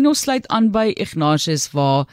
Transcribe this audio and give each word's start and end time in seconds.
En 0.00 0.06
ons 0.08 0.20
sluit 0.20 0.46
aan 0.48 0.70
by 0.72 0.94
Ignatius 0.96 1.66
waar 1.76 2.06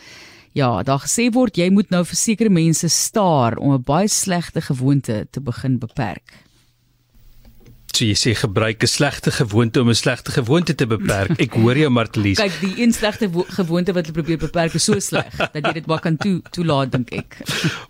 ja, 0.57 0.81
daar 0.83 0.99
gesê 1.05 1.29
word 1.31 1.55
jy 1.55 1.69
moet 1.71 1.93
nou 1.93 2.01
vir 2.09 2.19
sekere 2.19 2.51
mense 2.51 2.89
staar 2.91 3.55
om 3.61 3.71
'n 3.77 3.83
baie 3.87 4.09
slegte 4.11 4.61
gewoonte 4.61 5.27
te 5.31 5.39
begin 5.39 5.77
beperk. 5.79 6.33
So 7.95 8.03
jy 8.05 8.17
sê 8.19 8.35
gebruik 8.35 8.83
'n 8.83 8.87
slegte 8.87 9.31
gewoonte 9.31 9.79
om 9.81 9.89
'n 9.89 9.95
slegte 9.95 10.31
gewoonte 10.31 10.75
te 10.75 10.85
beperk. 10.85 11.39
Ek 11.39 11.53
hoor 11.53 11.77
jou 11.77 11.89
Martlies. 11.89 12.37
Kyk, 12.37 12.59
die 12.59 12.83
een 12.83 12.91
slegte 12.93 13.29
gewoonte 13.31 13.93
wat 13.93 14.05
hulle 14.05 14.19
probeer 14.19 14.37
beperk 14.37 14.73
is 14.73 14.83
so 14.83 14.99
sleg 14.99 15.31
dat 15.37 15.63
jy 15.63 15.73
dit 15.73 15.87
maar 15.87 15.99
kan 15.99 16.17
toe 16.17 16.41
toelaat 16.51 16.91
dink 16.91 17.11
ek. 17.11 17.37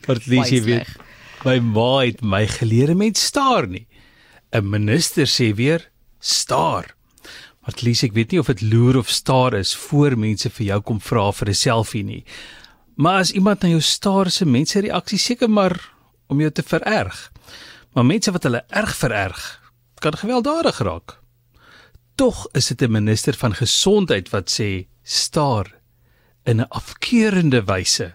Martlies, 0.08 0.50
jy 0.50 0.62
weet, 0.62 0.88
my 1.44 1.60
ma 1.60 2.06
het 2.06 2.22
my 2.22 2.46
geleer 2.48 2.96
met 2.96 3.18
staar 3.18 3.68
nie. 3.68 3.88
'n 4.54 4.70
Minister 4.70 5.26
sê 5.26 5.56
weer 5.56 5.90
staar. 6.20 6.97
Martlies, 7.68 8.00
ek 8.06 8.14
weet 8.16 8.32
nie 8.32 8.40
of 8.40 8.48
dit 8.48 8.62
loer 8.64 8.96
of 9.02 9.10
staar 9.12 9.58
is 9.58 9.74
voor 9.76 10.14
mense 10.16 10.48
vir 10.56 10.66
jou 10.70 10.78
kom 10.88 11.02
vra 11.04 11.26
vir 11.36 11.50
'n 11.50 11.54
selfie 11.68 12.04
nie. 12.04 12.24
Maar 12.96 13.20
as 13.20 13.32
iemand 13.32 13.62
na 13.62 13.70
jou 13.70 13.82
staar, 13.82 14.32
se 14.32 14.46
mense 14.46 14.80
reaksie 14.80 15.20
seker 15.20 15.50
maar 15.50 15.76
om 16.30 16.40
jou 16.40 16.52
te 16.52 16.64
vererg. 16.64 17.32
Maar 17.94 18.06
mense 18.06 18.32
wat 18.32 18.44
hulle 18.44 18.64
erg 18.70 18.96
vererg, 18.96 19.60
kan 20.00 20.14
gewelddadig 20.14 20.80
raak. 20.80 21.20
Tog 22.16 22.48
is 22.54 22.68
dit 22.68 22.82
'n 22.82 22.92
minister 22.92 23.34
van 23.34 23.54
gesondheid 23.54 24.30
wat 24.30 24.50
sê 24.50 24.88
staar 25.04 25.68
in 26.46 26.62
'n 26.62 26.70
afkeurende 26.70 27.64
wyse. 27.66 28.14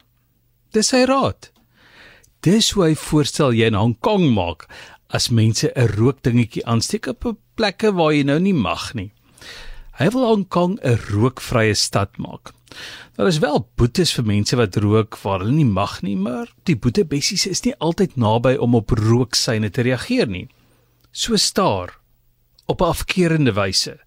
Dis 0.70 0.88
sy 0.88 1.04
raad. 1.04 1.52
Dis 2.40 2.70
hoe 2.70 2.84
hy 2.84 2.94
voorstel 2.94 3.52
jy 3.52 3.66
in 3.66 3.74
Hong 3.74 3.98
Kong 4.00 4.34
maak 4.34 4.66
as 5.10 5.28
mense 5.28 5.72
'n 5.76 5.86
rookdingetjie 5.86 6.64
aansteek 6.64 7.06
op 7.06 7.36
plekke 7.54 7.92
waar 7.92 8.12
jy 8.12 8.22
nou 8.22 8.40
nie 8.40 8.54
mag 8.54 8.94
nie. 8.94 9.12
Hy 9.98 10.08
wil 10.10 10.26
Hong 10.26 10.48
Kong 10.48 10.78
'n 10.82 10.98
rookvrye 11.10 11.74
stad 11.74 12.16
maak. 12.16 12.52
Daar 13.16 13.26
is 13.26 13.38
wel 13.38 13.68
boetes 13.76 14.12
vir 14.12 14.24
mense 14.24 14.56
wat 14.56 14.76
rook 14.76 15.18
waar 15.22 15.40
hulle 15.40 15.52
nie 15.52 15.68
mag 15.68 16.02
nie, 16.02 16.16
maar 16.16 16.48
die 16.64 16.76
boetebessies 16.76 17.46
is 17.46 17.62
nie 17.64 17.74
altyd 17.78 18.16
naby 18.16 18.56
om 18.56 18.74
op 18.74 18.90
rooksyne 18.90 19.70
te 19.70 19.82
reageer 19.82 20.26
nie 20.26 20.48
so 21.12 21.36
staar 21.36 21.98
op 22.66 22.80
'n 22.80 22.84
afkeurende 22.84 23.52
wyse. 23.52 24.00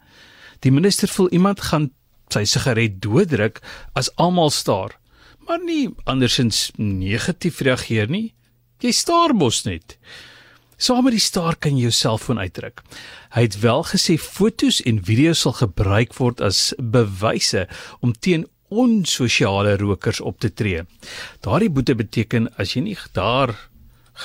Die 0.60 0.72
minister 0.72 1.08
voel 1.08 1.30
iemand 1.30 1.62
gaan 1.62 1.92
sy 2.28 2.44
sigaret 2.44 3.02
dooddruk 3.02 3.62
as 3.94 4.16
almal 4.16 4.50
staar, 4.50 5.00
maar 5.48 5.64
nie 5.64 5.90
andersins 6.04 6.72
negatief 6.76 7.60
reageer 7.60 8.10
nie. 8.10 8.34
Jy 8.80 8.92
staar 8.92 9.34
mos 9.34 9.64
net. 9.64 9.98
Saam 10.78 11.06
met 11.08 11.16
die 11.16 11.24
staar 11.24 11.56
kan 11.56 11.78
jy 11.78 11.88
jou 11.88 11.94
selfoon 11.96 12.40
uitdruk. 12.42 12.82
Hy 13.36 13.46
het 13.48 13.60
wel 13.64 13.84
gesê 13.88 14.18
fotos 14.20 14.82
en 14.84 15.00
video's 15.08 15.46
sal 15.46 15.56
gebruik 15.56 16.16
word 16.20 16.44
as 16.44 16.74
bewyse 16.80 17.66
om 18.02 18.12
teen 18.14 18.46
onsosiale 18.70 19.78
rokers 19.80 20.20
op 20.20 20.40
te 20.40 20.52
tree. 20.54 20.84
Daardie 21.46 21.72
boete 21.72 21.96
beteken 21.96 22.50
as 22.60 22.76
jy 22.76 22.84
nie 22.90 22.98
daar 23.16 23.56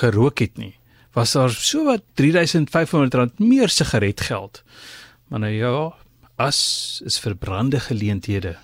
gerook 0.01 0.39
het 0.39 0.57
nie, 0.57 0.73
was 1.15 1.35
daar 1.35 1.51
so 1.51 1.85
wat 1.87 2.03
3500 2.19 3.13
rand 3.13 3.39
meer 3.39 3.69
sigaretgeld. 3.69 4.63
Maar 5.27 5.39
nou 5.45 5.53
ja, 5.53 5.75
as 6.35 7.01
is 7.05 7.19
verbrande 7.19 7.79
geleenthede. 7.79 8.57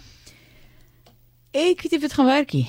Ek 1.51 1.81
weet 1.81 1.91
nie 1.91 1.99
of 1.99 2.05
dit 2.07 2.13
gaan 2.13 2.29
werk 2.29 2.53
nie. 2.53 2.67